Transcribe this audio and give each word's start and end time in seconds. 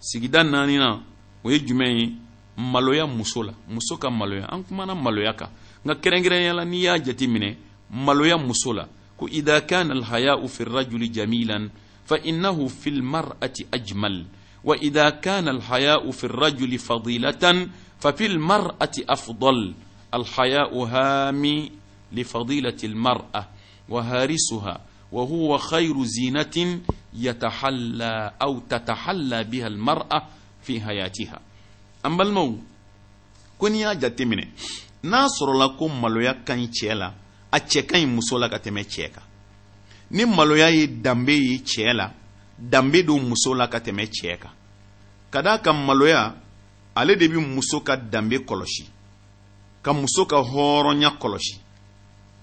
sigida 0.00 0.44
naaninan 0.44 1.02
o 1.44 1.50
ye 1.50 1.58
jumɛn 1.60 1.96
ye 1.98 2.12
maloya 2.56 3.06
muso 3.06 3.42
la 3.42 3.52
muso 3.68 3.96
ka 3.98 4.10
maloya 4.10 4.46
an 4.50 4.62
kumana 4.64 4.94
maloya 4.94 5.32
kan 5.34 5.50
nka 5.84 5.94
kɛrɛnkɛrɛnnenya 5.94 6.54
la 6.54 6.64
n'i 6.64 6.78
y'a 6.84 6.98
jati 6.98 7.26
minɛ 7.28 7.56
maloya 7.90 8.38
muso 8.38 8.72
la 8.72 8.88
ko 9.16 9.26
ida 9.28 9.60
kana 9.66 9.94
alhayau 9.94 10.46
fi 10.48 10.64
rajuli 10.64 11.10
jamilan 11.12 11.68
fa 12.04 12.16
innahu 12.24 12.68
fi 12.68 12.90
lmar'ati 12.90 13.66
ajmal 13.72 14.24
wa 14.64 14.76
ida 14.80 15.10
kana 15.20 15.50
alhayau 15.50 16.12
fi 16.12 16.26
rajuli 16.26 16.78
fadilatan 16.78 17.68
fa 17.98 18.12
fi 18.12 18.28
lmar'ati 18.28 19.04
afdal 19.08 19.74
alhayau 20.12 20.84
hami 20.86 21.72
lifadilati 22.12 22.88
lmar'a 22.88 23.48
wa 23.88 24.02
harisuha 24.02 24.80
wa 25.12 25.22
huwa 25.24 25.58
khayru 25.58 26.04
zinatin 26.04 26.82
yatahalla 27.14 28.34
aw 28.38 28.60
tatahalla 28.68 29.44
biha 29.44 29.66
almar'a 29.66 30.22
fi 30.60 30.78
hayatiha 30.78 31.38
an 32.04 32.10
balimaw 32.16 32.52
ko 33.58 33.68
n'i 33.70 33.80
y'a 33.80 33.94
jate 33.98 34.20
minɛ 34.24 34.44
n'a 35.04 35.26
sɔrɔla 35.28 35.76
ko 35.78 35.88
maloya 35.88 36.34
ka 36.44 36.54
ɲi 36.54 36.66
cɛɛ 36.74 36.94
la 36.94 37.14
a 37.52 37.58
cɛ 37.58 37.86
ka 37.86 37.96
ɲi 37.98 38.06
muso 38.06 38.36
la 38.38 38.48
ka 38.48 38.58
tɛmɛ 38.58 38.84
cɛɛ 38.90 39.10
kan 39.12 39.22
ni 40.10 40.24
maloya 40.26 40.68
ye 40.70 40.86
danbe 40.86 41.30
ye 41.32 41.58
cɛɛ 41.58 41.92
la 41.94 42.12
danbe 42.58 43.02
don 43.04 43.20
muso 43.28 43.52
la 43.54 43.66
ka 43.68 43.78
tɛmɛ 43.78 44.08
cɛɛ 44.12 44.36
kan 44.38 44.50
ka 45.30 45.40
daa 45.42 45.58
ka 45.62 45.72
maloya 45.72 46.34
ale 46.94 47.16
de 47.16 47.28
bi 47.28 47.38
muso 47.38 47.80
ka 47.80 47.96
danbe 47.96 48.36
kɔlɔsi 48.44 48.84
ka 49.82 49.92
muso 49.92 50.26
ka 50.26 50.36
hɔrɔnya 50.42 51.16
kɔlɔsi 51.18 51.56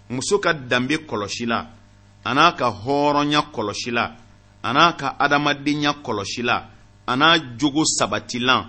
muso 0.10 0.40
ka 0.40 0.54
danbe 0.54 1.06
kɔlɔsi 1.06 1.46
la 1.46 1.68
a 2.28 2.34
n'a 2.34 2.52
ka 2.58 2.72
hɔrɔnya 2.72 3.52
kɔlɔsi 3.54 3.92
la 3.92 4.25
a 4.66 4.74
n'a 4.74 4.92
ka 4.96 5.16
adamadenya 5.20 5.92
kɔlɔsila 6.04 6.56
a 7.06 7.14
n'a 7.16 7.30
jogo 7.60 7.84
sabatilan 7.86 8.62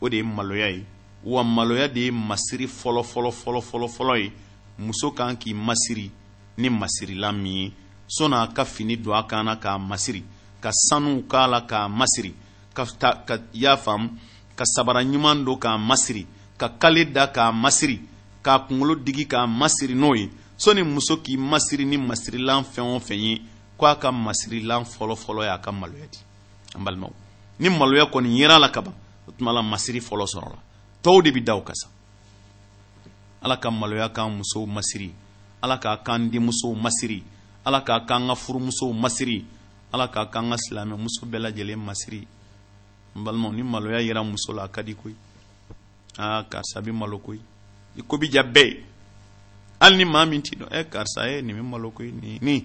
o 0.00 0.08
de 0.08 0.16
ye 0.16 0.22
maloya 0.22 0.68
ye 0.76 0.84
wa 1.24 1.44
maloya 1.44 1.86
de 1.88 2.00
ye 2.06 2.10
masiri 2.10 2.66
fɔlɔ 2.66 3.02
fɔlɔ 3.12 3.30
fɔlɔ 3.42 3.60
fɔlɔ 3.70 3.88
fɔlɔ 3.96 4.14
ye 4.22 4.32
muso 4.78 5.10
kan 5.12 5.36
k'i 5.36 5.52
masiri 5.54 6.10
ni 6.58 6.68
masirila 6.68 7.30
min 7.32 7.54
ye 7.62 7.72
sɔnni 8.08 8.34
a 8.42 8.48
ka 8.52 8.64
fini 8.64 8.96
don 8.96 9.14
a 9.14 9.22
kan 9.24 9.44
na 9.44 9.54
k'a 9.56 9.78
masiri 9.78 10.22
ka 10.60 10.70
sanu 10.72 11.22
k'a 11.30 11.46
la 11.46 11.60
k'a 11.66 11.88
masiri 11.88 12.32
ka 12.74 12.84
ta 12.98 13.22
ka 13.24 13.34
i 13.54 13.60
y'a 13.62 13.76
faamu 13.76 14.10
ka 14.56 14.64
sabara 14.64 15.02
ɲuman 15.04 15.44
don 15.44 15.56
k'a 15.56 15.78
masiri 15.78 16.26
ka 16.58 16.68
kale 16.76 17.04
da 17.04 17.28
k'a 17.28 17.52
masiri 17.52 18.00
k'a 18.42 18.66
kunkolo 18.66 18.96
digi 18.96 19.28
k'a 19.28 19.46
masiri 19.46 19.94
n'o 19.94 20.12
ye 20.16 20.28
sɔnni 20.58 20.82
muso 20.82 21.22
k'i 21.22 21.36
masiri 21.36 21.84
ni 21.86 21.98
masirilan 21.98 22.64
fɛn 22.64 22.96
o 22.96 22.98
fɛn 22.98 23.16
ye 23.20 23.42
ko 23.80 23.86
a 23.86 23.96
ka 23.98 24.12
masirilan 24.12 24.84
fɔlɔfɔlɔ 24.84 25.42
y'a 25.48 25.58
ka 25.64 25.72
maloya 25.72 26.06
di 26.12 26.18
an 26.76 26.84
balimaw 26.84 27.10
ni 27.58 27.68
maloya 27.70 28.04
kɔni 28.12 28.36
yera 28.38 28.58
la 28.58 28.68
kaban 28.70 28.92
o 29.26 29.32
tuma 29.32 29.52
la 29.52 29.62
masiri 29.62 30.00
fɔlɔ 30.00 30.26
sɔrɔla 30.34 30.58
tɔw 31.02 31.22
de 31.22 31.30
bi 31.32 31.40
da 31.40 31.54
o 31.56 31.62
kan 31.62 31.74
ala 33.42 33.56
ka 33.56 33.70
maloya 33.70 34.10
k'an 34.10 34.30
musow 34.36 34.66
masiri 34.66 35.10
ala 35.62 35.78
k'a 35.78 35.96
k'an 36.04 36.28
denmusow 36.30 36.74
masiri 36.74 37.22
ala 37.64 37.80
k'a 37.80 38.04
k'an 38.06 38.26
ka 38.28 38.34
furumusow 38.34 38.92
masiri 38.92 39.44
ala 39.94 40.08
k'a 40.08 40.26
k'an 40.30 40.50
ka 40.50 40.56
silamɛmuso 40.58 41.24
bɛɛ 41.24 41.38
lajɛlen 41.40 41.80
masiri 41.80 42.20
n 43.16 43.24
balimaw 43.24 43.52
ni 43.54 43.62
maloya 43.62 44.02
yera 44.02 44.22
muso 44.22 44.52
la 44.52 44.64
a 44.64 44.68
ka 44.68 44.82
di 44.82 44.92
koyi 44.94 45.16
aa 46.18 46.42
karisa 46.44 46.82
bi 46.82 46.92
malo 46.92 47.18
koyi 47.18 47.40
i 47.96 48.02
ko 48.02 48.18
bi 48.18 48.28
ja 48.30 48.42
bɛɛ 48.42 48.66
ye 48.66 48.84
hali 49.80 49.96
ni 49.96 50.04
maa 50.04 50.26
min 50.26 50.42
t'i 50.42 50.56
dɔn 50.58 50.68
ɛ 50.68 50.80
e, 50.80 50.84
karisa 50.84 51.28
ye 51.30 51.40
nin 51.42 51.56
bi 51.56 51.62
malo 51.62 51.90
koyi 51.90 52.12
nin 52.12 52.38
nin 52.42 52.64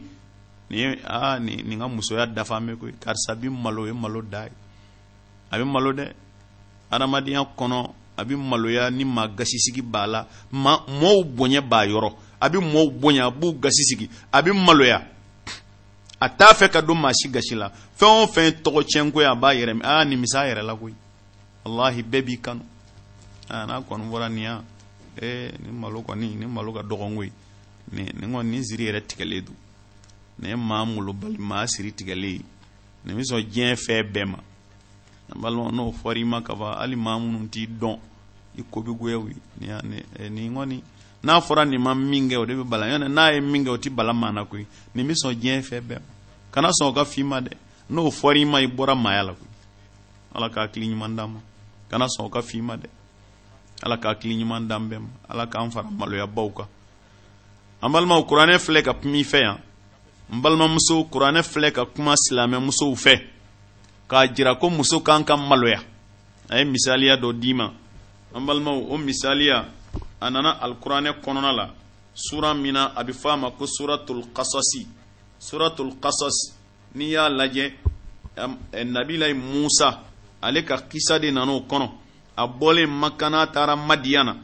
nin 0.69 0.97
aa 1.05 1.39
ni 1.39 1.53
ah, 1.59 1.63
nin 1.67 1.79
muso 1.95 2.15
ya 2.17 2.25
dafa 2.25 2.59
me 2.59 2.75
ko 2.75 2.87
kar 2.99 3.15
sabi 3.15 3.49
malo 3.49 3.81
o 3.83 3.85
ye 3.85 3.93
malo 3.93 4.21
dai 4.21 4.49
abi 5.51 5.61
a 5.61 5.63
bɛ 5.65 5.71
malo 5.71 5.91
dɛ 5.93 6.05
adamadenya 6.91 7.43
kɔnɔ 7.57 7.89
a 8.17 8.21
bɛ 8.27 8.35
maloya 8.37 8.89
ni 8.89 9.03
maa 9.05 9.27
gasisigi 9.27 9.81
b'a 9.81 10.07
la 10.07 10.25
ma 10.53 10.79
mo 10.87 11.23
bonya 11.23 11.61
b'a 11.61 11.85
yoro 11.85 12.17
abi 12.41 12.57
mo 12.59 12.89
bonya 12.89 13.29
b'u 13.29 13.53
gasi 13.59 13.83
sigi 13.83 14.09
abi 14.31 14.51
malo 14.51 14.83
ya 14.85 15.03
t'a 16.37 16.53
fɛ 16.53 16.69
ka 16.71 16.81
dum 16.81 16.99
ma 17.01 17.11
shi 17.13 17.29
gasi 17.29 17.53
la 17.55 17.69
fe 17.69 18.05
on 18.05 18.25
fe 18.27 18.51
to 18.63 18.71
tiɲɛ 18.71 19.11
ko 19.13 19.21
ye 19.21 19.35
b'a 19.35 19.51
yere 19.53 19.73
mɛn 19.73 19.85
ah, 19.85 20.03
ni 20.03 20.15
nin 20.15 20.23
bɛ 20.33 20.63
la 20.65 20.75
ko 20.75 20.89
wallahi 21.65 22.01
bebi 22.03 22.41
kan 22.41 22.57
ana 23.49 23.73
ah, 23.77 23.81
kon 23.81 23.99
n'a 23.99 24.07
kɔni 24.09 24.11
bɔra 24.11 24.61
eh, 25.21 25.51
ni 25.61 25.71
malo 25.71 26.01
ko 26.01 26.13
ni 26.15 26.35
ni 26.35 26.45
malo 26.47 26.71
ka 26.73 26.81
dɔgɔn 26.81 27.13
ni 27.13 27.31
ni 27.93 28.03
nin 28.19 28.31
kɔni 28.33 28.49
nin 28.49 28.63
siri 28.63 28.85
yɛrɛ 28.85 29.05
tigɛlen 29.07 29.45
nin 30.39 30.49
ye 30.51 30.55
maa 30.55 30.85
molo 30.85 31.13
balima 31.13 31.65
siri 31.67 31.91
tigɛli 31.91 32.33
ye 32.33 32.41
nin 33.05 33.15
bɛ 33.15 33.23
sɔn 33.23 33.41
diɲɛ 33.51 33.75
fɛn 33.75 34.03
bɛɛ 34.13 34.25
ma 34.27 34.37
balima 35.41 35.71
n'o 35.71 35.91
fɔra 35.91 36.19
i 36.19 36.23
ma 36.23 36.41
ka 36.41 36.53
ban 36.55 36.75
hali 36.77 36.95
maa 36.95 37.17
minnu 37.19 37.47
t'i 37.49 37.67
dɔn 37.67 37.97
i 38.57 38.61
ko 38.69 38.81
bɛ 38.81 38.97
goyaw 38.99 39.27
ye 39.27 39.35
ni 39.59 39.67
y'a 39.67 39.81
nin 39.81 40.33
nin 40.35 40.53
kɔni 40.53 40.81
n'a 41.23 41.39
fɔra 41.41 41.65
nin 41.67 41.79
ma 41.81 41.93
min 41.95 42.27
kɛ 42.29 42.35
o 42.39 42.45
de 42.45 42.53
bɛ 42.55 42.63
bala 42.69 42.85
ɲɔntɛ 42.87 43.07
n'a 43.09 43.31
ye 43.33 43.39
min 43.41 43.63
kɛ 43.65 43.69
o 43.71 43.77
tɛ 43.77 43.89
bala 43.95 44.13
maa 44.13 44.31
na 44.31 44.45
koyi 44.45 44.65
nin 44.93 45.07
bɛ 45.07 45.13
sɔn 45.15 45.33
diɲɛ 45.35 45.61
fɛn 45.63 45.81
bɛɛ 45.81 45.99
ma 45.99 46.05
kana 46.51 46.69
sɔn 46.69 46.87
o 46.89 46.93
ka 46.93 47.03
f'i 47.05 47.23
ma 47.23 47.39
dɛ 47.41 47.53
n'o 47.89 48.11
fɔra 48.11 48.37
i 48.39 48.45
ma 48.45 48.59
i 48.59 48.67
bɔra 48.67 48.95
maaya 48.95 49.23
la 49.23 49.31
koyi 49.33 49.45
ala 50.33 50.49
ka 50.49 50.61
hakili 50.67 50.89
ɲuman 50.93 51.15
d'an 51.15 51.29
ma 51.33 51.39
kana 51.89 52.05
sɔn 52.07 52.25
o 52.25 52.29
ka 52.29 52.41
f'i 52.41 52.61
ma 52.61 52.75
dɛ 52.75 52.87
ala 53.83 53.97
ka 53.97 54.09
hakili 54.13 54.37
ɲuman 54.43 54.67
d'an 54.67 54.79
bɛɛ 54.89 54.99
ma 55.01 55.09
ala 55.29 55.47
k'an 55.47 55.71
fara 55.71 55.87
maloyabaw 55.89 56.49
kan 56.55 56.67
an 57.81 57.89
balimaw 57.91 58.21
kuranɛ 58.27 58.59
filɛ 58.59 58.83
ka 58.83 58.93
kuma 58.93 59.15
i 59.17 59.23
fɛ 59.23 59.39
yan 59.41 59.59
n 60.29 60.41
balimamuso 60.41 60.95
kuranɛ 61.11 61.41
filɛ 61.43 61.69
ka 61.77 61.83
kuma 61.93 62.13
silamɛmusow 62.23 62.93
fɛ 63.03 63.15
k'a 64.09 64.33
jira 64.33 64.51
ko 64.59 64.69
muso 64.69 64.99
kan 65.01 65.23
ka 65.25 65.35
maloya 65.37 65.79
a 66.49 66.57
ye 66.59 66.65
misaliya 66.65 67.15
dɔ 67.21 67.29
d'i 67.41 67.53
ma 67.53 67.67
an 68.33 68.41
balimaw 68.45 68.77
o 68.93 68.97
misaliya 68.97 69.57
a 70.19 70.29
nana 70.29 70.51
alikuranɛ 70.63 71.11
kɔnɔna 71.23 71.51
la 71.57 71.65
sura 72.13 72.53
min 72.55 72.73
na 72.73 72.91
a 72.95 73.03
bɛ 73.03 73.13
fɔ 73.13 73.29
a 73.33 73.37
ma 73.37 73.51
ko 73.51 73.65
suratul 73.67 74.23
kasasi 74.33 74.87
suratul 75.39 75.93
kasasi 76.01 76.53
n'i 76.95 77.11
y'a 77.13 77.29
lajɛ 77.29 77.73
nabila 78.93 79.31
musa 79.35 80.01
ale 80.41 80.63
ka 80.65 80.77
kisa 80.89 81.19
de 81.19 81.31
nana 81.31 81.51
o 81.51 81.61
kɔnɔ 81.69 81.89
a 82.35 82.47
bɔlen 82.47 82.87
makana 82.89 83.45
taara 83.47 83.75
madiyana 83.75 84.35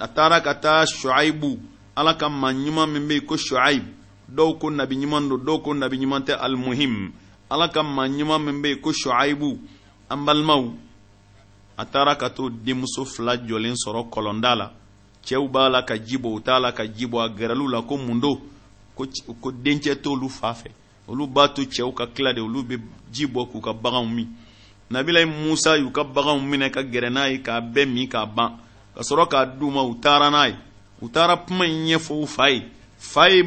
a 0.00 0.08
taara 0.08 0.40
ka 0.42 0.54
taa 0.54 0.84
shuaibu 0.86 1.58
ala 1.94 2.14
ka 2.16 2.28
maa 2.30 2.52
ɲuman 2.52 2.86
min 2.90 3.06
bɛ 3.06 3.12
yen 3.16 3.26
ko 3.26 3.36
shuaibu 3.36 3.92
dɔw 4.28 4.50
ko 4.58 4.70
nabi 4.70 4.94
ɲuman 5.00 5.28
do 5.28 5.36
dɔw 5.38 5.58
ko 5.64 5.70
nabi 5.74 5.96
ɲuman 6.00 6.22
tɛ 6.26 6.32
almuhim 6.34 7.10
ala 7.50 7.68
ka 7.72 7.82
maa 7.82 8.08
ɲuman 8.10 8.38
min 8.44 8.62
bɛ 8.62 8.68
yen 8.68 8.80
ko 8.80 8.90
shuaibu 8.92 9.58
an 10.10 10.16
balimaw 10.24 10.64
a 11.78 11.84
taara 11.84 12.16
ka 12.16 12.28
t'o 12.30 12.50
denmuso 12.50 13.04
fila 13.04 13.36
jɔlen 13.36 13.74
sɔrɔ 13.76 14.08
kɔlɔnda 14.10 14.56
la 14.56 14.70
cɛw 15.24 15.48
b'a 15.48 15.68
la 15.70 15.82
ka 15.82 15.96
ji 15.96 16.16
bɔ 16.16 16.34
u 16.34 16.40
t'a 16.40 16.58
la 16.58 16.72
ka 16.72 16.84
ji 16.86 17.06
bɔ 17.06 17.20
a 17.24 17.28
gɛrɛl'u 17.30 17.70
la 17.70 17.82
ko 17.82 17.96
mun 17.96 18.20
do 18.20 18.40
ko 18.96 19.06
ko 19.40 19.50
dencɛ 19.52 19.96
t'olu 20.02 20.28
fa 20.28 20.52
fɛ 20.54 20.70
olu 21.08 21.26
b'a 21.28 21.48
to 21.54 21.62
cɛw 21.62 21.94
ka 21.94 22.06
tila 22.08 22.32
de 22.34 22.40
olu 22.40 22.62
bɛ 22.64 22.80
ji 23.12 23.26
bɔ 23.26 23.48
k'u 23.48 23.60
ka 23.60 23.72
baganw 23.72 24.06
min 24.10 24.26
nabila 24.90 25.20
ye 25.20 25.24
musa 25.26 25.76
y'u 25.78 25.90
ka 25.92 26.02
baganw 26.02 26.40
minɛ 26.42 26.70
ka 26.72 26.80
gɛrɛ 26.82 27.10
n'a 27.12 27.28
ye 27.30 27.38
k'a 27.40 27.60
bɛɛ 27.60 27.86
min 27.92 28.08
k'a 28.08 28.26
ban 28.34 28.58
ka 28.94 29.02
sɔrɔ 29.02 29.28
k'a 29.30 29.46
d'u 29.58 29.70
ma 29.70 29.82
u 29.84 29.94
taara 30.02 30.30
n'a 30.30 30.48
ye 30.48 30.56
u 31.00 31.08
taara 31.08 31.36
kuma 31.46 31.64
in 31.64 31.86
ɲɛfɔ 31.86 32.14
u 32.22 32.26
fa 32.26 32.48
ye 32.50 32.70
fa 32.98 33.28
ye 33.30 33.44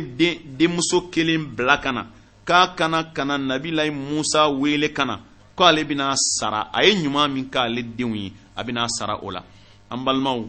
denmuso 0.58 1.10
kelen 1.12 1.46
bila 1.56 1.78
ka 1.78 1.92
na 1.92 2.06
k'a 2.46 2.68
kana 2.76 3.04
ka 3.14 3.24
na 3.26 3.38
nabilayi 3.38 3.92
musa 3.92 4.48
wele 4.50 4.90
ka 4.94 5.06
na 5.06 5.20
ko 5.56 5.64
ale 5.66 5.84
bɛna 5.84 6.16
sara 6.16 6.70
a 6.74 6.84
ye 6.84 6.94
ɲuman 6.96 7.28
min 7.34 7.50
k'ale 7.52 7.82
denw 7.98 8.14
ye 8.16 8.34
a 8.56 8.62
bɛna 8.64 8.88
sara 8.98 9.18
o 9.22 9.30
la 9.32 9.42
an 9.92 9.98
balimaw 10.06 10.40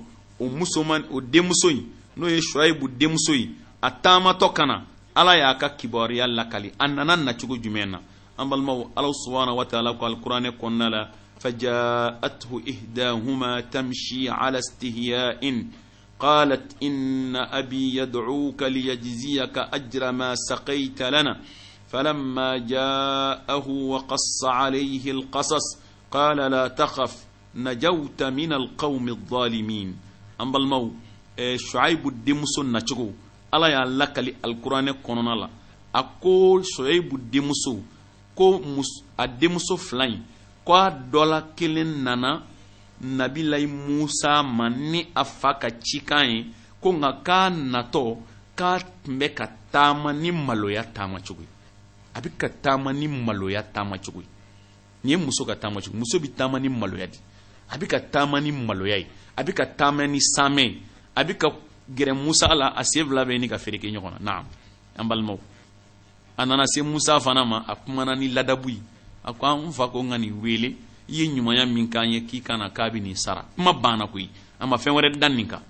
o 0.40 0.44
musoman 0.48 1.02
o 1.10 1.20
denmuso 1.20 1.68
in 1.70 1.82
n'o 2.16 2.28
ye 2.28 2.40
shuaibu 2.40 2.88
denmuso 2.88 3.32
in 3.34 3.54
a 3.82 3.90
taamatɔ 3.90 4.52
ka 4.54 4.64
na 4.66 4.82
ala 5.14 5.36
y'a 5.36 5.54
ka 5.58 5.68
kibaruya 5.76 6.26
lakali 6.26 6.72
a 6.78 6.88
nana 6.88 7.16
nacogo 7.16 7.56
jumɛn 7.56 7.90
na 7.90 7.98
an 8.38 8.46
balimaw 8.48 8.88
ala 8.96 9.08
subahana 9.12 9.52
wa 9.54 9.64
taala 9.66 9.92
ko 9.98 10.06
alikuranɛ 10.06 10.50
kɔnɔna 10.60 10.90
la 10.90 11.10
ihdahuma 11.42 13.62
tamshi 13.72 14.28
ala 14.28 14.60
stihiya 14.60 15.38
in. 15.40 15.70
قالت 16.20 16.76
إن 16.82 17.36
أبي 17.36 17.96
يدعوك 17.96 18.62
ليجزيك 18.62 19.58
أجر 19.58 20.12
ما 20.12 20.34
سقيت 20.34 21.02
لنا 21.02 21.40
فلما 21.88 22.58
جاءه 22.58 23.68
وقص 23.68 24.44
عليه 24.44 25.10
القصص 25.10 25.76
قال 26.10 26.36
لا 26.36 26.68
تخف 26.68 27.24
نجوت 27.54 28.22
من 28.22 28.52
القوم 28.52 29.08
الظالمين 29.08 29.96
أم 30.40 30.52
بالمو 30.52 30.92
إيه، 31.38 31.56
شعيب 31.56 32.08
الدمس 32.08 32.58
نتشكو 32.58 33.10
ألا 33.54 33.68
يعلق 33.68 34.18
القرآن 34.44 34.90
كونونا 34.90 35.32
الله 35.32 35.48
أقول 35.94 36.62
شعيب 36.66 37.14
الدمس 37.14 37.64
كو 38.36 38.58
مس 38.58 39.02
الدمس 39.20 39.72
فلين 39.72 40.22
كو 40.64 40.88
دولا 41.12 41.44
a 41.60 41.62
نانا 41.64 42.42
nabilayi 43.02 43.66
musa 43.66 44.42
ma 44.44 44.68
ni 44.68 45.08
a 45.16 45.24
fa 45.24 45.56
ka 45.58 45.68
cikan 45.84 46.26
ye 46.28 46.40
ko 46.80 46.88
nka 46.92 47.10
k'a 47.26 47.40
natɔ 47.72 48.02
k'a 48.58 48.70
tun 49.04 49.16
bɛ 49.18 49.26
ka 49.38 49.44
taama 49.72 50.12
ni 50.12 50.30
maloya 50.32 50.82
taama 50.94 51.18
cogo 51.26 51.40
ye 51.42 51.48
a 52.14 52.18
bɛ 52.20 52.30
ka 52.40 52.48
taama 52.62 52.92
ni 52.92 53.06
maloya 53.08 53.62
taama 53.74 53.96
cogo 54.04 54.20
ye 54.20 54.28
nin 55.04 55.10
ye 55.16 55.16
muso 55.16 55.44
ka 55.44 55.54
taama 55.60 55.80
cogo 55.84 55.96
muso 55.96 56.16
bɛ 56.20 56.28
taama 56.36 56.60
ni 56.60 56.68
maloya 56.68 57.06
de 57.06 57.18
a 57.72 57.76
bɛ 57.78 57.86
ka 57.90 57.98
taama 58.12 58.40
ni 58.40 58.52
maloya 58.52 58.96
ye 58.98 59.06
a 59.36 59.42
bɛ 59.42 59.52
ka 59.56 59.64
taama 59.66 60.06
ni 60.06 60.20
saamɛ 60.20 60.62
ye 60.64 60.78
a 61.16 61.24
bɛ 61.24 61.36
ka 61.40 61.48
gɛrɛ 61.96 62.12
musa 62.14 62.52
la 62.54 62.68
a 62.76 62.84
sen 62.84 63.08
fila 63.08 63.24
bɛ 63.24 63.32
ɲini 63.32 63.48
ka 63.48 63.56
feere 63.56 63.78
kɛ 63.80 63.88
ɲɔgɔn 63.92 64.12
na 64.20 64.20
naam 64.20 64.44
an 64.96 65.04
balimaw 65.08 65.38
a 66.36 66.44
nana 66.46 66.64
se 66.66 66.82
musa 66.82 67.16
fana 67.18 67.44
ma 67.46 67.64
a 67.66 67.76
kumana 67.76 68.14
ni 68.16 68.28
ladabu 68.28 68.68
ye 68.68 68.80
a 69.24 69.32
ko 69.32 69.46
an 69.46 69.72
fa 69.72 69.88
ko 69.88 70.00
n 70.04 70.10
ka 70.10 70.16
nin 70.18 70.36
wele 70.42 70.76
i 71.10 71.16
ye 71.22 71.28
ɲumanya 71.28 71.66
min 71.66 71.88
k'an 71.88 72.06
ye 72.08 72.20
k'i 72.22 72.40
kana 72.40 72.70
k'a 72.70 72.88
bɛ 72.90 73.00
nin 73.02 73.16
sara 73.16 73.44
kuma 73.54 73.72
banna 73.72 74.06
koyi 74.06 74.28
a 74.60 74.66
ma 74.66 74.76
fɛn 74.76 74.92
wɛrɛ 74.94 75.18
da 75.18 75.28
nin 75.28 75.46
kan 75.46 75.60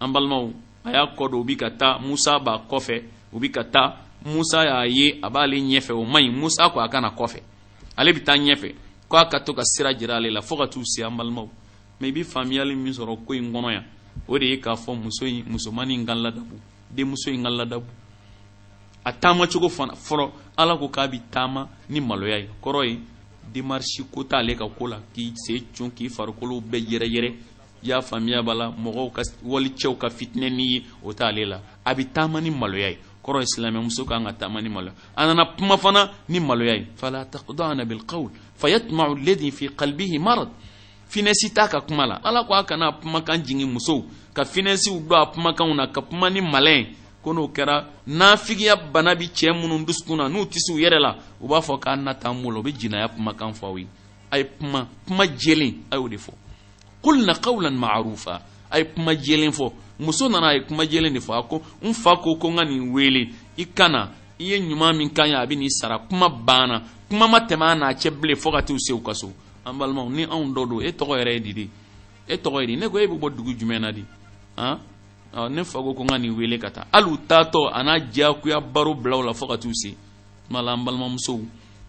an 0.00 0.08
balimaw 0.12 0.50
a 0.84 0.90
y'a 0.90 1.06
kɔ 1.16 1.30
don 1.30 1.40
u 1.40 1.44
bi 1.44 1.56
ka 1.56 1.70
taa 1.70 1.98
musa 2.00 2.38
b'a 2.38 2.64
kɔfɛ 2.68 3.02
u 3.32 3.38
bi 3.38 3.48
ka 3.50 3.62
taa 3.64 3.96
musa 4.24 4.64
y'a 4.64 4.86
ye 4.86 5.18
a 5.22 5.30
b'ale 5.30 5.54
ɲɛfɛ 5.56 5.92
o 5.94 6.04
man 6.04 6.22
ɲi 6.24 6.30
musa 6.34 6.68
ko 6.70 6.80
a 6.80 6.88
kana 6.88 7.10
kɔfɛ 7.10 7.40
ale 7.96 8.12
bɛ 8.12 8.24
taa 8.24 8.34
ɲɛfɛ 8.36 8.74
k'a 9.08 9.24
ka 9.30 9.38
to 9.40 9.54
ka 9.54 9.62
sira 9.64 9.94
jira 9.94 10.14
ale 10.16 10.30
la 10.32 10.40
fo 10.42 10.56
ka 10.56 10.66
t'u 10.66 10.84
se 10.84 11.02
an 11.02 11.16
balimaw 11.16 11.48
mɛ 12.00 12.06
i 12.06 12.12
bɛ 12.12 12.24
faamuyali 12.24 12.74
min 12.76 12.92
sɔrɔ 12.92 13.24
ko 13.24 13.34
in 13.34 13.52
kɔnɔ 13.52 13.72
yan 13.72 13.84
o 14.26 14.36
de 14.38 14.46
ye 14.46 14.56
k'a 14.58 14.74
fɔ 14.74 14.98
muso 15.00 15.26
in 15.26 15.44
musomannin 15.46 16.00
in 16.00 16.04
ka 16.06 16.14
ladabu 16.14 16.58
denmuso 16.92 17.28
in 17.30 17.42
ka 17.44 17.50
ladabu 17.50 17.84
a 19.04 19.12
taama 19.12 19.46
cogo 19.46 19.68
fana 19.68 19.94
fɔlɔ 19.94 20.30
ala 20.58 20.76
ko 20.76 20.88
k'a 20.88 21.06
bɛ 21.08 21.20
taama 21.30 21.68
ni 21.88 22.00
maloya 22.00 22.38
ye 22.40 22.48
kɔrɔ 22.60 22.84
ye 22.90 22.98
demarisi 23.50 24.04
ko 24.10 24.22
t'ale 24.24 24.54
ka 24.56 24.68
ko 24.68 24.86
la 24.86 25.00
k'i 25.14 25.32
sen 25.36 25.66
cun 25.74 25.90
k'i 25.90 26.08
farikolo 26.08 26.60
bɛɛ 26.60 26.86
yɛrɛyɛrɛ 26.90 27.28
i 27.84 27.88
y'a 27.88 28.00
faamuya 28.00 28.42
b'a 28.42 28.54
la 28.54 28.70
mɔgɔw 28.70 29.10
ka 29.12 29.22
walicɛw 29.42 29.96
ka 29.98 30.08
fitinɛ 30.10 30.50
min 30.54 30.70
ye 30.70 30.82
o 31.02 31.12
t'ale 31.12 31.44
la 31.44 31.60
a 31.84 31.94
bɛ 31.94 32.12
taama 32.12 32.40
ni 32.40 32.50
maloya 32.50 32.90
ye 32.90 32.98
kɔrɔ 33.24 33.40
ye 33.40 33.46
silamɛmuso 33.56 34.04
kan 34.06 34.24
ka 34.26 34.32
taama 34.32 34.60
ni 34.62 34.68
maloya 34.68 34.94
a 35.16 35.26
nana 35.26 35.44
kuma 35.56 35.76
fana 35.76 36.10
ni 36.28 36.38
maloya 36.40 36.76
ye 36.78 36.86
fala 36.96 37.24
taqdana 37.26 37.84
bilqawl 37.84 38.30
fayatmau 38.56 39.14
ledi 39.18 39.50
fi 39.50 39.68
qalbihi 39.76 40.18
marad 40.18 40.48
finɛsi 41.08 41.52
t'a 41.52 41.68
ka 41.68 41.80
kuma 41.80 42.06
la 42.06 42.20
ala 42.22 42.44
ko 42.46 42.54
a 42.54 42.64
kana 42.64 42.92
kumakan 43.02 43.42
jigin 43.44 43.66
musow 43.68 44.04
ka 44.32 44.44
finɛsiw 44.44 45.02
don 45.08 45.20
a 45.20 45.26
kumakanw 45.26 45.74
na 45.76 45.86
ka 45.90 46.00
kuma 46.02 46.30
ni 46.30 46.40
malɛ 46.40 46.96
ko 47.22 47.30
n'o 47.32 47.46
kɛra 47.54 47.76
nafigiya 48.06 48.76
bana 48.92 49.14
bi 49.14 49.26
cɛ 49.30 49.48
minnu 49.54 49.84
dusukun 49.86 50.16
na 50.18 50.28
n'u 50.28 50.46
tisiw 50.46 50.76
yɛrɛ 50.82 50.98
la 50.98 51.12
u 51.40 51.46
b'a 51.46 51.60
fɔ 51.62 51.78
k'a 51.80 51.94
na 51.96 52.14
t'an 52.14 52.34
bolo 52.42 52.60
u 52.60 52.62
bɛ 52.62 52.72
jinaya 52.78 53.08
kumakan 53.08 53.52
fɔ 53.54 53.66
aw 53.68 53.76
ye 53.78 53.86
a 54.30 54.38
ye 54.38 54.44
kuma 54.58 54.88
kuma 55.06 55.24
jɛlen 55.24 55.74
a 55.90 55.96
y'o 55.96 56.08
de 56.08 56.16
fɔ 56.16 56.32
qul 57.02 57.24
na 57.24 57.34
qawlan 57.34 57.76
ma'rufa 57.78 58.42
a 58.70 58.78
ye 58.78 58.84
kuma 58.94 59.12
jɛlen 59.14 59.52
fɔ 59.52 59.70
muso 60.00 60.28
nana 60.28 60.48
a 60.48 60.54
ye 60.54 60.64
kuma 60.66 60.84
jɛlen 60.84 61.12
de 61.12 61.20
fɔ 61.20 61.38
a 61.38 61.42
ko 61.48 61.62
n 61.82 61.92
fa 61.92 62.16
ko 62.16 62.36
ko 62.36 62.48
n 62.50 62.56
ka 62.56 62.64
nin 62.64 62.92
wele 62.92 63.28
i 63.56 63.64
kana 63.72 64.10
i 64.38 64.44
ye 64.44 64.58
ɲuman 64.58 64.96
min 64.96 65.10
kan 65.12 65.28
ye 65.28 65.34
a 65.34 65.46
bɛ 65.46 65.56
n'i 65.56 65.70
sara 65.70 65.98
kuma 65.98 66.28
banna 66.28 66.82
kuma 67.08 67.28
ma 67.28 67.38
tɛmɛ 67.46 67.62
a 67.62 67.74
n'a 67.76 67.92
cɛ 67.92 68.10
bilen 68.20 68.36
fo 68.36 68.50
ka 68.50 68.62
t'u 68.62 68.76
se 68.80 68.92
u 68.92 69.00
ka 69.00 69.12
so 69.14 69.32
an 69.64 69.74
balimaw 69.78 70.10
ni 70.10 70.24
anw 70.24 70.52
dɔ 70.52 70.68
don 70.68 70.80
e 70.82 70.90
tɔgɔ 70.90 71.18
yɛrɛ 71.20 71.32
ye 71.34 71.40
di 71.40 71.52
de 71.54 71.68
e 72.28 72.36
tɔgɔ 72.36 72.60
ye 72.62 72.66
di 72.66 72.76
ne 72.78 72.88
ko 72.88 72.98
e 72.98 73.06
bɛ 73.06 73.16
bɔ 73.18 73.36
dugu 73.36 73.54
jumɛn 73.54 73.78
na 73.80 73.92
di 73.92 74.04
han 74.56 74.78
ne 75.48 75.64
fa 75.64 75.78
ko 75.80 75.94
ko 75.96 76.02
n 76.04 76.08
ka 76.12 76.18
nin 76.20 76.32
wele 76.36 76.58
ka 76.60 76.68
taa 76.70 76.86
hali 76.92 77.08
u 77.08 77.16
taatɔ 77.26 77.70
a 77.72 77.82
n'a 77.82 77.98
diyagoya 77.98 78.60
baro 78.60 78.94
bila 78.94 79.16
o 79.16 79.22
la 79.22 79.32
fo 79.32 79.46
ka 79.48 79.56
t'u 79.56 79.72
se 79.74 79.94
kuma 80.46 80.60
la 80.60 80.72
an 80.72 80.84
balimamusow 80.84 81.40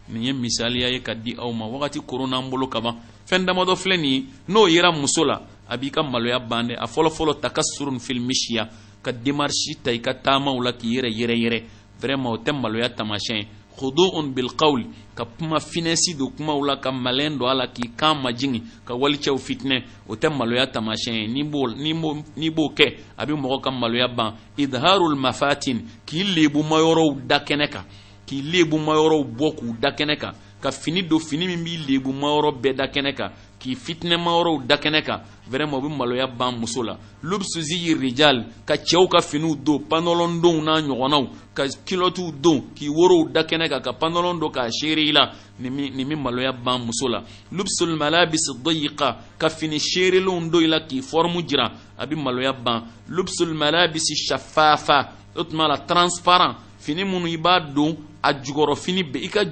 nin 0.09 0.23
ye 0.23 0.31
misaliya 0.33 0.87
ye 0.89 0.99
ka 1.01 1.13
di 1.15 1.35
aw 1.35 1.51
ma 1.51 1.65
wagati 1.67 1.99
koronna 1.99 2.37
an 2.37 2.49
bolo 2.49 2.67
kaban 2.67 2.95
fɛn 3.27 3.45
damadɔ 3.45 3.75
filɛ 3.75 3.97
nin 3.97 4.11
ye 4.11 4.23
n'o 4.47 4.67
yera 4.67 4.91
muso 4.95 5.23
la 5.25 5.41
a 5.67 5.77
b'i 5.77 5.91
ka 5.91 6.03
maloya 6.03 6.39
ban 6.39 6.67
dɛ 6.67 6.75
a 6.79 6.85
fɔlɔfɔlɔ 6.87 7.39
ta 7.41 7.49
ka 7.49 7.61
surun 7.61 7.99
fil 7.99 8.19
misiya 8.21 8.69
ka 9.03 9.11
demarisi 9.11 9.75
ta 9.83 9.91
i 9.91 9.99
ka 9.99 10.13
taamaw 10.13 10.55
la 10.61 10.71
k'i 10.71 10.87
yɛrɛ 10.95 11.09
yɛrɛ 11.09 11.35
yɛrɛ 11.35 11.59
vraiment 11.99 12.33
o 12.33 12.37
tɛ 12.43 12.53
maloya 12.55 12.89
taamasiyɛn 12.89 13.39
ye 13.39 13.47
khudu'un 13.77 14.27
bil 14.35 14.49
qawli 14.55 14.85
ka 15.15 15.25
kuma 15.25 15.59
finɛsi 15.59 16.15
don 16.17 16.29
kumaw 16.31 16.61
la 16.63 16.75
ka 16.77 16.91
malɛn 16.91 17.37
don 17.37 17.47
a 17.49 17.53
la 17.53 17.67
k'i 17.67 17.89
kan 17.95 18.15
majigi 18.21 18.61
ka 18.85 18.93
walicɛw 18.93 19.37
fitinɛ 19.37 19.77
o 20.07 20.15
tɛ 20.15 20.29
maloya 20.29 20.67
tamasiyɛn 20.67 21.15
ye 21.15 21.43
n'i 21.43 22.49
b'o 22.51 22.69
kɛ 22.77 22.85
a 23.17 23.25
bɛ 23.25 23.33
mɔgɔ 23.35 23.61
ka 23.61 23.71
maloya 23.71 24.07
ban 24.07 24.33
idharul 24.57 25.15
mafatin 25.15 25.83
k'i 26.05 26.23
lebumayɔrɔw 26.23 27.27
da 27.27 27.39
kɛnɛ 27.39 27.69
kan 27.69 27.83
k'i 28.27 28.41
lebumayɔrɔw 28.41 29.23
bɔ 29.37 29.51
k'u 29.57 29.75
da 29.79 29.89
kɛnɛ 29.91 30.17
kan 30.19 30.31
ka 30.61 30.71
fini 30.71 31.01
don 31.03 31.19
fini 31.19 31.47
min 31.47 31.63
b'i 31.63 31.77
lebumayɔrɔ 31.87 32.51
bɛɛ 32.61 32.73
da 32.75 32.87
kɛnɛ 32.87 33.15
kan 33.17 33.31
k'i 33.63 33.75
fitinɛma 33.79 34.31
yɔrɔw 34.31 34.67
da 34.67 34.75
kɛnɛ 34.75 35.01
kan 35.05 35.21
vraiment 35.49 35.77
u 35.77 35.81
bɛ 35.89 35.97
maloya 35.97 36.27
ban 36.27 36.51
muso 36.59 36.81
la 36.83 36.97
lubsuzi 37.23 37.93
rijal 37.95 38.45
ka 38.65 38.75
cɛw 38.75 39.07
ka 39.07 39.21
finiw 39.21 39.55
don 39.55 39.79
pantalon 39.87 40.39
donw 40.41 40.61
n'a 40.63 40.81
ɲɔgɔnnaw 40.83 41.23
ka 41.55 41.63
kilɔtiw 41.87 42.31
don 42.41 42.59
k'i 42.75 42.89
worow 42.89 43.23
da 43.29 43.43
kɛnɛ 43.43 43.69
kan 43.69 43.81
ka 43.81 43.93
pantalon 43.93 44.37
don 44.39 44.49
k'a 44.51 44.69
seere 44.69 44.99
i 44.99 45.11
la 45.13 45.31
nin 45.59 45.71
bɛ 45.77 45.95
nin 45.95 46.05
bɛ 46.09 46.15
maloya 46.21 46.51
ban 46.51 46.79
muso 46.81 47.07
la 47.07 47.23
lubsul 47.51 47.95
malabis 47.95 48.51
dayiqa 48.63 49.17
ka 49.39 49.47
fini 49.49 49.79
seerelenw 49.79 50.49
don 50.51 50.61
i 50.63 50.67
la 50.67 50.79
k'i 50.85 51.01
forme 51.01 51.41
jira 51.47 51.71
a 51.97 52.05
bɛ 52.05 52.15
maloya 52.21 52.51
ban 52.51 52.83
lubsul 53.09 53.53
malabis 53.55 54.11
shafafa 54.27 55.11
o 55.35 55.43
tuma 55.45 55.67
la 55.69 55.77
transparent 55.77 56.57
fini 56.79 57.03
minnu 57.05 57.27
i 57.29 57.37
b'a 57.37 57.59
don 57.73 57.95
a 58.21 58.33
jukɔrɔ 58.33 58.75
fini 58.75 59.03
bɛ 59.03 59.23
i 59.23 59.29
ka 59.29 59.43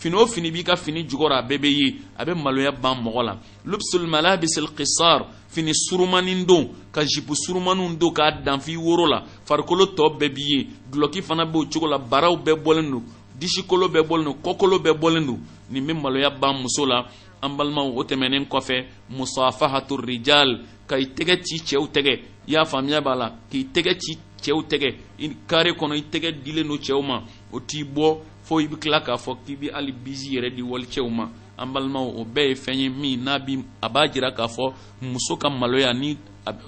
fini 0.00 0.16
o 0.16 0.24
fini 0.26 0.50
b'i 0.50 0.64
ka 0.64 0.76
fini 0.76 1.04
jukɔrɔ 1.06 1.34
a 1.36 1.42
bɛɛ 1.44 1.58
bɛ 1.60 1.68
ye 1.68 1.96
a 2.16 2.24
bɛ 2.24 2.32
maloya 2.34 2.72
ban 2.72 2.94
mɔgɔ 3.04 3.22
la 3.22 3.34
lubsul 3.66 4.06
malabisil 4.08 4.70
qisar 4.74 5.26
fini 5.48 5.72
surumani 5.76 6.46
don 6.46 6.70
ka 6.90 7.04
zipu 7.04 7.34
surumaniw 7.36 7.96
don 7.98 8.10
k'a 8.12 8.40
danfi 8.42 8.76
woro 8.76 9.06
la 9.06 9.20
farikolo 9.44 9.84
tɔ 9.92 10.16
bɛɛ 10.16 10.28
b'i 10.30 10.44
ye 10.48 10.66
dulɔki 10.90 11.20
fana 11.22 11.44
b'o 11.44 11.66
cogo 11.70 11.86
la 11.86 11.98
baraw 11.98 12.34
bɛɛ 12.34 12.62
bɔlen 12.64 12.90
don 12.90 13.02
disikolo 13.38 13.88
bɛɛ 13.88 14.02
bɔlen 14.08 14.24
don 14.24 14.36
kɔkolo 14.42 14.78
bɛɛ 14.80 14.98
bɔlen 14.98 15.26
don 15.26 15.38
nin 15.70 15.82
bɛ 15.86 16.00
maloya 16.00 16.30
ban 16.40 16.54
muso 16.62 16.86
la 16.86 17.04
an 17.42 17.50
balimaw 17.58 17.92
o 17.94 18.02
tɛmɛnen 18.02 18.46
kɔfɛ 18.48 18.86
musafahatu 19.10 19.98
rijal 20.00 20.62
ka 20.86 20.96
i 20.96 21.04
tɛgɛ 21.14 21.42
ci 21.44 21.58
cɛw 21.58 21.86
tɛgɛ 21.92 22.20
i 22.48 22.52
y'a 22.52 22.64
faamuya 22.64 23.02
b'a 23.02 23.14
la 23.14 23.28
k'i 23.50 23.66
tɛgɛ 23.66 23.98
ci 24.00 24.16
cɛw 24.40 24.64
tɛgɛ 24.66 24.94
kare 25.46 25.74
kɔnɔ 25.76 25.94
i 25.96 26.02
tɛgɛ 26.10 26.42
dilen 26.42 26.68
don 26.68 26.78
cɛw 26.78 27.02
ma 27.06 27.20
o 27.52 27.60
t'i 27.60 27.84
bɔ 27.84 28.22
fo 28.50 28.58
i 28.58 28.66
bi 28.66 28.74
k'a 28.76 29.14
fɔ 29.16 29.36
k'i 29.46 29.54
bi 29.56 29.68
hali 29.72 29.92
bisi 29.92 30.34
yɛrɛ 30.34 30.50
di 30.56 30.60
walicɛw 30.62 31.08
ma 31.08 31.30
an 31.56 31.70
balimaw 31.72 32.18
o 32.18 32.24
bɛɛ 32.24 32.48
ye 32.48 32.54
fɛn 32.56 32.78
ye 32.82 32.88
min 32.88 33.22
n'a 33.22 33.38
bi 33.38 33.54
a 33.80 33.88
b'a 33.88 34.08
jira 34.10 34.32
k'a 34.34 34.48
fɔ 34.48 34.72
muso 35.02 35.36
ka 35.36 35.48
maloya 35.48 35.92
ni 35.94 36.18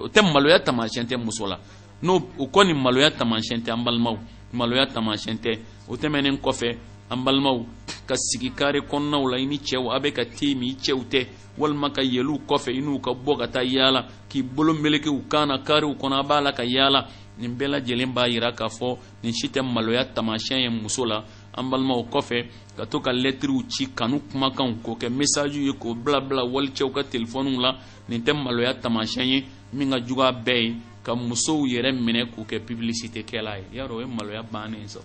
o 0.01 0.07
tɛ 0.07 0.23
maloya 0.23 0.61
taamasiyɛn 0.63 1.09
tɛ 1.11 1.17
muso 1.19 1.45
la 1.47 1.59
n'o 2.03 2.23
o 2.39 2.47
kɔni 2.47 2.73
maloya 2.73 3.11
taamasiyɛn 3.11 3.63
tɛ 3.67 3.73
an 3.75 3.83
balimaw 3.85 4.17
maloya 4.53 4.87
taamasiyɛn 4.87 5.39
tɛ 5.43 5.59
o 5.89 5.97
tɛmɛnen 5.97 6.39
kɔfɛ 6.41 6.79
an 7.11 7.25
balimaw 7.25 7.67
ka 8.07 8.15
sigi 8.15 8.51
kare 8.53 8.81
kɔnɔnaw 8.87 9.31
la 9.33 9.39
i 9.39 9.45
ni 9.47 9.59
cɛw 9.59 9.91
a 9.91 9.99
bɛ 9.99 10.13
ka 10.15 10.23
te 10.25 10.55
min 10.55 10.71
i 10.71 10.75
cɛw 10.77 11.03
tɛ 11.09 11.27
walima 11.59 11.91
ka 11.93 12.01
yɛlɛw 12.01 12.47
kɔfɛ 12.47 12.77
i 12.77 12.81
n'u 12.81 13.01
ka 13.01 13.11
bɔ 13.11 13.39
ka 13.41 13.47
taa 13.49 13.65
yaala 13.65 14.07
k'i 14.31 14.43
bolo 14.43 14.73
meleke 14.73 15.07
u 15.09 15.25
kan 15.29 15.47
na 15.49 15.59
karew 15.59 15.97
kɔnɔ 15.97 16.15
a 16.15 16.23
b'a 16.23 16.41
la 16.41 16.53
ka 16.53 16.63
yaala 16.65 17.09
nin 17.41 17.57
bɛɛ 17.59 17.67
lajɛlen 17.83 18.13
b'a 18.15 18.29
yira 18.31 18.53
k'a 18.55 18.69
fɔ 18.71 18.97
nin 19.25 19.33
si 19.33 19.49
tɛ 19.49 19.63
maloya 19.67 20.05
taamasiyɛn 20.15 20.61
ye 20.63 20.69
muso 20.71 21.05
la 21.05 21.25
an 21.55 21.69
balimaw 21.69 22.05
kɔfɛ 22.11 22.39
ka 22.77 22.85
to 22.87 23.01
ka 23.01 23.13
lɛtiriw 23.13 23.63
ci 23.71 23.87
kanu 23.95 24.21
kumakanw 24.31 24.75
k'o 24.83 24.95
kɛ 25.01 25.09
mesajiw 25.11 25.63
ye 25.67 25.73
k'o 25.79 25.95
bila 25.95 26.21
bila 26.21 26.45
walicɛw 26.45 26.91
ka 26.95 27.03
telefɔniw 27.05 27.61
la 27.61 27.77
nin 28.09 28.23
tɛ 28.25 28.33
maloya 28.33 28.75
tamasiyɛn 28.75 29.29
ye 29.29 29.45
min 29.73 29.91
ka 29.91 29.99
jugu 30.01 30.23
a 30.23 30.33
bɛɛ 30.33 30.63
ye 30.63 30.77
ka 31.05 31.15
musow 31.15 31.65
yɛrɛ 31.67 31.93
minɛ 31.93 32.31
k'u 32.33 32.45
kɛ 32.45 32.61
pibilisite 32.67 33.23
kɛla 33.27 33.59
ye 33.61 33.77
yarɔ 33.77 33.93
o 33.93 34.01
ye 34.01 34.07
maloya 34.07 34.43
bannen 34.43 34.87
sɔn 34.89 35.05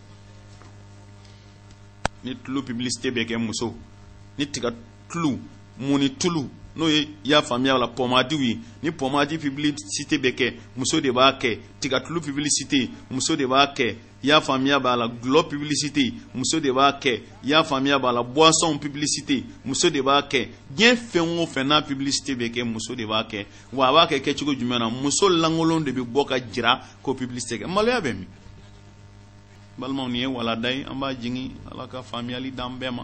ni 2.23 2.33
tulo 2.35 2.61
pibilisite 2.63 3.11
bɛ 3.11 3.25
kɛ 3.27 3.37
muso 3.37 3.75
ni 4.37 4.45
tiga 4.47 4.71
tulu 5.11 5.37
muni 5.79 6.09
tulu 6.15 6.47
n'o 6.77 6.87
ye 6.89 7.01
i 7.25 7.29
y'a 7.29 7.41
faamuya 7.41 7.75
o 7.75 7.77
la 7.79 7.87
pɔmadiw 7.87 8.39
ye 8.41 8.59
ni 8.83 8.91
pɔmadi 8.91 9.37
publicité 9.39 10.17
bɛ 10.17 10.31
kɛ 10.37 10.53
muso 10.77 10.99
de 11.01 11.09
b'a 11.11 11.33
kɛ 11.39 11.57
tigatulu 11.81 12.21
publicité 12.21 12.89
muso 13.09 13.35
de 13.35 13.45
b'a 13.45 13.73
kɛ 13.75 13.95
i 14.23 14.27
y'a 14.27 14.39
faamuya 14.41 14.79
b'a 14.79 14.95
la 14.95 15.07
gulɔ 15.07 15.47
publicité 15.49 16.13
muso 16.35 16.59
de 16.59 16.69
b'a 16.71 16.99
kɛ 16.99 17.19
i 17.43 17.47
y'a 17.49 17.63
faamuya 17.63 17.97
b'a 17.99 18.11
la 18.13 18.21
boisson 18.21 18.77
publicité 18.77 19.43
muso 19.65 19.89
de 19.89 20.01
b'a 20.01 20.21
kɛ 20.21 20.49
diɲɛ 20.75 20.95
fɛn 20.95 21.39
o 21.39 21.47
fɛn 21.47 21.67
n'a 21.67 21.81
publicité 21.81 22.35
bɛ 22.35 22.51
kɛ 22.53 22.63
muso 22.63 22.93
de 22.95 23.05
b'a 23.07 23.23
kɛ 23.27 23.45
wa 23.73 23.87
a 23.87 23.91
b'a 23.91 24.07
kɛ 24.07 24.21
kɛcogo 24.23 24.53
jumɛn 24.55 24.77
na 24.77 24.89
muso 24.91 25.29
lankolon 25.29 25.81
de 25.83 25.91
bɛ 25.91 26.05
bɔ 26.05 26.27
ka 26.27 26.35
jira 26.53 26.79
ko 27.01 27.15
publicité 27.15 27.57
kɛ 27.63 27.67
maloya 27.67 27.99
bɛ 28.01 28.13
min 28.13 28.27
balimaw 29.79 30.07
nin 30.11 30.21
ye 30.21 30.25
walada 30.27 30.69
ye 30.71 30.83
an 30.85 30.93
b'a 30.99 31.15
jigin 31.15 31.51
ala 31.71 31.87
ka 31.87 32.03
faamuyali 32.03 32.51
d'an 32.53 32.69
bɛɛ 32.79 32.91
ma 32.93 33.03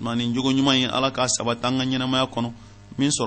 ma 0.00 0.14
nin 0.14 0.34
jogo 0.34 0.50
ɲuman 0.52 0.74
ye 0.78 0.84
ala 0.84 1.10
k'a 1.10 1.26
sabati 1.26 1.64
an 1.64 1.78
ka 1.78 1.84
ɲɛnamaya 1.84 2.26
kɔnɔ 2.30 2.52
min 3.00 3.18